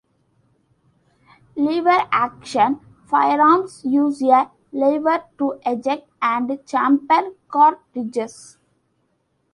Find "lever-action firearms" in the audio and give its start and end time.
1.55-3.85